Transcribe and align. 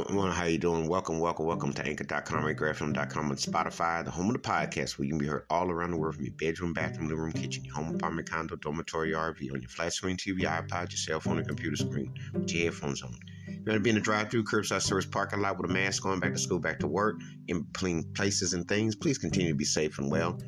how 0.00 0.44
you 0.44 0.56
doing? 0.56 0.88
Welcome, 0.88 1.18
welcome, 1.18 1.44
welcome 1.44 1.72
to 1.74 1.82
mm-hmm. 1.82 1.90
Anchor.com, 1.90 2.44
AnchorFM.com, 2.44 3.30
and 3.30 3.38
Spotify, 3.38 4.02
the 4.02 4.10
home 4.10 4.28
of 4.28 4.32
the 4.32 4.38
podcast 4.38 4.98
where 4.98 5.04
you 5.04 5.12
can 5.12 5.18
be 5.18 5.26
heard 5.26 5.44
all 5.50 5.70
around 5.70 5.90
the 5.90 5.98
world 5.98 6.14
from 6.14 6.24
your 6.24 6.32
bedroom, 6.34 6.72
bathroom, 6.72 7.08
living 7.08 7.22
room, 7.22 7.32
kitchen, 7.32 7.64
your 7.64 7.74
home 7.74 7.94
apartment, 7.94 8.30
condo, 8.30 8.56
dormitory, 8.56 9.12
RV, 9.12 9.52
on 9.52 9.60
your 9.60 9.68
flat 9.68 9.92
screen 9.92 10.16
TV, 10.16 10.40
iPod, 10.40 10.90
your 10.90 10.96
cell 10.96 11.20
phone, 11.20 11.38
and 11.38 11.46
computer 11.46 11.76
screen 11.76 12.14
with 12.32 12.50
your 12.50 12.64
headphones 12.64 13.02
on. 13.02 13.14
You 13.46 13.62
want 13.66 13.76
to 13.76 13.80
be 13.80 13.90
in 13.90 13.96
the 13.96 14.00
drive-through, 14.00 14.44
curbside 14.44 14.80
service 14.80 15.06
parking 15.06 15.40
lot 15.40 15.58
with 15.58 15.70
a 15.70 15.74
mask 15.74 16.06
on, 16.06 16.20
back 16.20 16.32
to 16.32 16.38
school, 16.38 16.58
back 16.58 16.78
to 16.78 16.86
work, 16.86 17.20
in 17.48 17.62
between 17.62 18.04
places 18.14 18.54
and 18.54 18.66
things. 18.66 18.94
Please 18.94 19.18
continue 19.18 19.50
to 19.50 19.56
be 19.56 19.64
safe 19.64 19.98
and 19.98 20.10
well. 20.10 20.38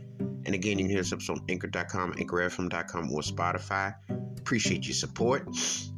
And 0.47 0.55
again, 0.55 0.79
you 0.79 0.85
can 0.85 0.91
hear 0.91 1.01
this 1.01 1.13
episode 1.13 1.39
on 1.39 1.45
Anchor.com, 1.49 2.15
AnchorFM.com, 2.15 3.13
or 3.13 3.21
Spotify. 3.21 3.95
Appreciate 4.39 4.87
your 4.87 4.95
support. 4.95 5.47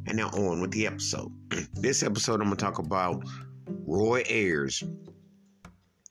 And 0.05 0.17
now 0.17 0.29
on 0.29 0.61
with 0.61 0.71
the 0.71 0.87
episode. 0.87 1.31
this 1.73 2.03
episode, 2.03 2.41
I'm 2.41 2.47
going 2.47 2.57
to 2.57 2.63
talk 2.63 2.79
about 2.79 3.25
Roy 3.89 4.21
Ayers 4.27 4.83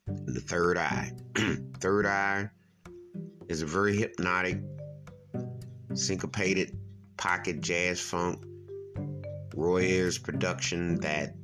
the 0.06 0.40
Third 0.40 0.78
Eye. 0.78 1.12
third 1.78 2.06
Eye 2.06 2.48
is 3.48 3.60
a 3.60 3.66
very 3.66 3.94
hypnotic, 3.94 4.62
syncopated 5.92 6.74
pocket 7.18 7.60
jazz 7.60 8.00
funk 8.00 8.42
Roy 9.54 9.82
Ayers 9.82 10.16
production 10.16 11.00
that 11.00 11.34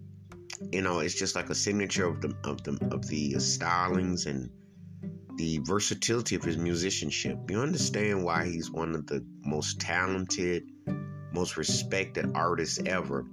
you 0.73 0.81
know 0.81 1.01
it's 1.01 1.15
just 1.15 1.37
like 1.37 1.51
a 1.51 1.55
signature 1.55 2.07
of 2.07 2.23
the 2.23 2.35
of 2.45 2.65
the 2.65 2.79
of 2.91 3.07
the 3.09 3.35
stylings 3.35 4.25
and 4.25 4.49
the 5.37 5.61
versatility 5.65 6.35
of 6.35 6.43
his 6.43 6.57
musicianship. 6.57 7.37
You 7.51 7.61
understand 7.61 8.25
why 8.25 8.47
he's 8.47 8.71
one 8.71 8.95
of 8.95 9.07
the 9.07 9.23
most 9.45 9.81
talented, 9.81 10.65
most 11.35 11.59
respected 11.59 12.33
artists 12.35 12.81
ever. 12.87 13.27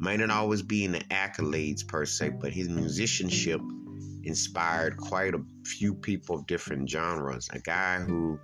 Might 0.00 0.18
not 0.18 0.30
always 0.30 0.62
be 0.62 0.84
in 0.84 0.92
the 0.92 1.00
accolades 1.10 1.86
per 1.86 2.06
se, 2.06 2.30
but 2.40 2.54
his 2.54 2.70
musicianship 2.70 3.60
inspired 4.22 4.96
quite 4.96 5.34
a 5.34 5.42
few 5.66 5.94
people 5.94 6.36
of 6.36 6.46
different 6.46 6.88
genres. 6.88 7.50
A 7.52 7.58
guy 7.58 8.00
who 8.00 8.40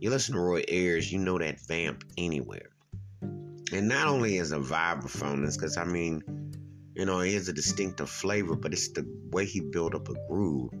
you 0.00 0.08
listen 0.08 0.34
to 0.34 0.40
Roy 0.40 0.64
Ayers, 0.68 1.12
you 1.12 1.18
know 1.18 1.38
that 1.38 1.60
vamp 1.68 2.04
anywhere. 2.16 2.70
And 3.20 3.86
not 3.86 4.06
only 4.06 4.38
as 4.38 4.52
a 4.52 4.58
vibraphone, 4.58 5.46
because 5.52 5.76
I 5.76 5.84
mean, 5.84 6.22
you 6.94 7.04
know, 7.04 7.20
he 7.20 7.34
has 7.34 7.48
a 7.48 7.52
distinctive 7.52 8.08
flavor, 8.08 8.56
but 8.56 8.72
it's 8.72 8.92
the 8.92 9.06
way 9.30 9.44
he 9.44 9.60
built 9.60 9.94
up 9.94 10.08
a 10.08 10.14
groove. 10.26 10.72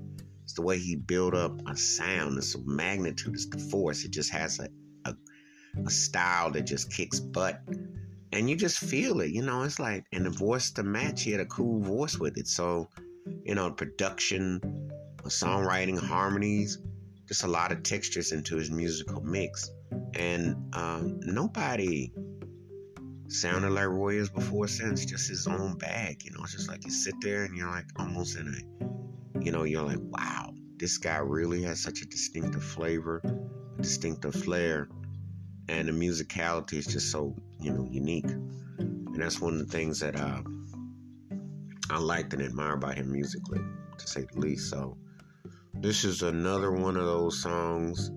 It's 0.44 0.54
the 0.54 0.62
way 0.62 0.78
he 0.78 0.96
built 0.96 1.34
up 1.34 1.60
a 1.68 1.76
sound. 1.76 2.38
It's 2.38 2.54
the 2.54 2.62
magnitude. 2.64 3.34
It's 3.34 3.46
the 3.46 3.58
force. 3.58 4.04
It 4.04 4.10
just 4.10 4.32
has 4.32 4.58
a, 4.58 4.68
a, 5.04 5.14
a 5.84 5.90
style 5.90 6.50
that 6.52 6.62
just 6.62 6.90
kicks 6.90 7.20
butt. 7.20 7.60
And 8.32 8.48
you 8.48 8.56
just 8.56 8.78
feel 8.78 9.20
it, 9.20 9.30
you 9.30 9.42
know. 9.42 9.62
It's 9.62 9.78
like, 9.78 10.04
and 10.12 10.24
the 10.24 10.30
voice 10.30 10.70
to 10.72 10.82
match, 10.82 11.22
he 11.22 11.32
had 11.32 11.40
a 11.40 11.46
cool 11.46 11.80
voice 11.80 12.18
with 12.18 12.38
it. 12.38 12.48
So, 12.48 12.88
you 13.44 13.54
know, 13.54 13.70
production, 13.70 14.60
songwriting, 15.24 15.98
harmonies, 15.98 16.78
just 17.28 17.44
a 17.44 17.48
lot 17.48 17.72
of 17.72 17.82
textures 17.82 18.32
into 18.32 18.56
his 18.56 18.70
musical 18.70 19.20
mix. 19.20 19.70
And 20.14 20.56
um, 20.74 21.20
nobody 21.20 22.12
sounded 23.28 23.70
like 23.70 23.88
Roy 23.88 24.26
before 24.26 24.68
since 24.68 25.04
just 25.04 25.28
his 25.28 25.46
own 25.46 25.76
bag. 25.76 26.24
You 26.24 26.32
know, 26.32 26.40
it's 26.42 26.52
just 26.52 26.68
like 26.68 26.84
you 26.84 26.90
sit 26.90 27.14
there 27.20 27.44
and 27.44 27.56
you're 27.56 27.70
like 27.70 27.86
almost 27.96 28.36
in 28.38 28.48
a, 28.48 29.42
you 29.44 29.52
know, 29.52 29.64
you're 29.64 29.82
like, 29.82 30.00
wow, 30.00 30.52
this 30.78 30.98
guy 30.98 31.18
really 31.18 31.62
has 31.62 31.82
such 31.82 32.00
a 32.02 32.06
distinctive 32.06 32.64
flavor, 32.64 33.22
a 33.78 33.82
distinctive 33.82 34.34
flair, 34.34 34.88
and 35.72 35.88
the 35.88 35.92
musicality 35.92 36.74
is 36.74 36.86
just 36.86 37.10
so, 37.10 37.34
you 37.58 37.72
know, 37.72 37.88
unique. 37.90 38.28
And 38.78 39.16
that's 39.16 39.40
one 39.40 39.54
of 39.54 39.58
the 39.58 39.72
things 39.72 40.00
that 40.00 40.16
uh, 40.16 40.42
I 41.90 41.98
liked 41.98 42.34
and 42.34 42.42
admire 42.42 42.74
about 42.74 42.96
him 42.96 43.10
musically, 43.10 43.60
to 43.96 44.06
say 44.06 44.26
the 44.30 44.38
least. 44.38 44.68
So 44.68 44.98
this 45.72 46.04
is 46.04 46.22
another 46.22 46.72
one 46.72 46.96
of 46.96 47.06
those 47.06 47.42
songs 47.42 48.10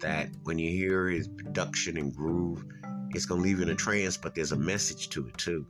that 0.00 0.28
when 0.42 0.58
you 0.58 0.70
hear 0.70 1.08
his 1.08 1.28
production 1.28 1.96
and 1.96 2.14
groove, 2.14 2.64
it's 3.10 3.26
gonna 3.26 3.42
leave 3.42 3.58
you 3.58 3.62
in 3.62 3.70
a 3.70 3.76
trance, 3.76 4.16
but 4.16 4.34
there's 4.34 4.52
a 4.52 4.56
message 4.56 5.08
to 5.10 5.28
it 5.28 5.38
too. 5.38 5.64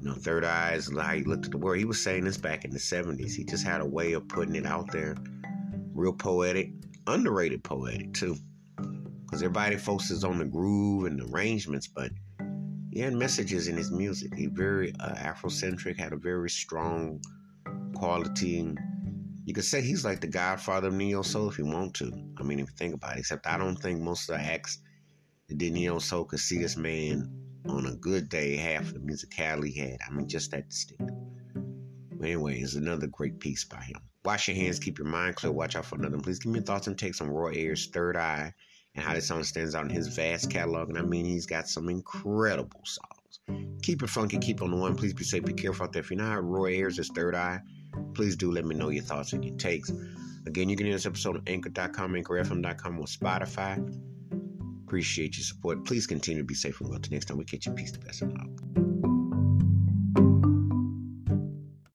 You 0.00 0.10
know, 0.10 0.14
third 0.14 0.44
eyes, 0.44 0.90
how 0.96 1.12
he 1.12 1.24
looked 1.24 1.46
at 1.46 1.50
the 1.50 1.58
world. 1.58 1.78
He 1.78 1.84
was 1.84 2.00
saying 2.00 2.24
this 2.24 2.36
back 2.36 2.64
in 2.64 2.70
the 2.70 2.78
70s. 2.78 3.34
He 3.34 3.44
just 3.44 3.66
had 3.66 3.80
a 3.80 3.86
way 3.86 4.12
of 4.12 4.28
putting 4.28 4.54
it 4.54 4.66
out 4.66 4.92
there. 4.92 5.16
Real 5.92 6.12
poetic, 6.12 6.70
underrated 7.06 7.64
poetic 7.64 8.12
too. 8.12 8.36
Because 9.24 9.42
everybody 9.42 9.76
focuses 9.76 10.22
on 10.24 10.38
the 10.38 10.44
groove 10.44 11.06
and 11.06 11.18
the 11.18 11.26
arrangements, 11.32 11.88
but 11.88 12.10
he 12.92 13.00
had 13.00 13.14
messages 13.14 13.66
in 13.66 13.76
his 13.76 13.90
music. 13.90 14.32
He 14.34 14.46
very 14.46 14.92
uh, 15.00 15.14
Afrocentric, 15.14 15.98
had 15.98 16.12
a 16.12 16.16
very 16.16 16.48
strong 16.48 17.20
quality. 17.96 18.60
And 18.60 18.78
You 19.44 19.54
could 19.54 19.64
say 19.64 19.80
he's 19.82 20.04
like 20.04 20.20
the 20.20 20.28
godfather 20.28 20.88
of 20.88 20.94
neo 20.94 21.22
soul 21.22 21.48
if 21.48 21.58
you 21.58 21.66
want 21.66 21.94
to. 21.94 22.12
I 22.38 22.44
mean, 22.44 22.60
if 22.60 22.68
you 22.68 22.76
think 22.76 22.94
about 22.94 23.16
it. 23.16 23.20
Except 23.20 23.46
I 23.46 23.58
don't 23.58 23.76
think 23.76 24.00
most 24.00 24.30
of 24.30 24.36
the 24.38 24.44
acts 24.44 24.78
that 25.48 25.58
did 25.58 25.72
neo 25.72 25.98
soul 25.98 26.24
could 26.24 26.38
see 26.38 26.58
this 26.58 26.76
man 26.76 27.28
on 27.68 27.86
a 27.86 27.96
good 27.96 28.28
day, 28.28 28.56
half 28.56 28.92
the 28.92 29.00
musicality 29.00 29.72
he 29.72 29.80
had. 29.80 29.98
I 30.06 30.12
mean, 30.12 30.28
just 30.28 30.52
that 30.52 30.68
distinct. 30.68 31.10
But 32.12 32.26
anyway, 32.26 32.60
it's 32.60 32.74
another 32.74 33.08
great 33.08 33.40
piece 33.40 33.64
by 33.64 33.82
him. 33.82 34.00
Wash 34.24 34.48
your 34.48 34.56
hands, 34.56 34.78
keep 34.78 34.98
your 34.98 35.08
mind 35.08 35.36
clear, 35.36 35.52
watch 35.52 35.74
out 35.74 35.84
for 35.84 35.96
another. 35.96 36.16
One. 36.16 36.22
Please 36.24 36.38
give 36.38 36.52
me 36.52 36.58
your 36.60 36.64
thoughts 36.64 36.86
and 36.86 36.96
takes 36.96 37.20
on 37.20 37.28
Roy 37.28 37.54
Ayers' 37.54 37.88
Third 37.92 38.16
Eye 38.16 38.52
and 38.94 39.04
how 39.04 39.14
this 39.14 39.28
song 39.28 39.42
stands 39.42 39.74
out 39.74 39.84
in 39.84 39.90
his 39.90 40.08
vast 40.08 40.50
catalog. 40.50 40.88
And 40.88 40.98
I 40.98 41.02
mean, 41.02 41.24
he's 41.24 41.46
got 41.46 41.68
some 41.68 41.88
incredible 41.88 42.80
songs. 42.84 43.70
Keep 43.82 44.02
it 44.02 44.10
funky, 44.10 44.38
keep 44.38 44.62
on 44.62 44.70
the 44.70 44.76
one. 44.76 44.96
Please 44.96 45.12
be 45.12 45.24
safe, 45.24 45.44
be 45.44 45.52
careful 45.52 45.84
out 45.84 45.92
there. 45.92 46.00
If 46.00 46.10
you're 46.10 46.18
not 46.18 46.44
Roy 46.44 46.74
Ayers' 46.74 47.10
Third 47.14 47.34
Eye, 47.34 47.60
please 48.14 48.36
do 48.36 48.50
let 48.50 48.64
me 48.64 48.74
know 48.74 48.88
your 48.90 49.04
thoughts 49.04 49.32
and 49.32 49.44
your 49.44 49.56
takes. 49.56 49.90
Again, 50.46 50.68
you 50.68 50.76
can 50.76 50.86
hear 50.86 50.94
this 50.94 51.06
episode 51.06 51.36
on 51.36 51.42
anchor.com, 51.46 52.12
anchorfm.com, 52.12 52.98
or 52.98 53.06
Spotify. 53.06 54.02
Appreciate 54.86 55.36
your 55.36 55.44
support. 55.44 55.84
Please 55.84 56.06
continue 56.06 56.42
to 56.42 56.46
be 56.46 56.54
safe 56.54 56.80
and 56.80 56.90
well. 56.90 56.98
Till 57.00 57.12
next 57.12 57.26
time, 57.26 57.38
we 57.38 57.44
catch 57.44 57.66
you. 57.66 57.72
Peace, 57.72 57.92
the 57.92 57.98
best 57.98 58.22
of 58.22 58.32
love. 58.32 58.83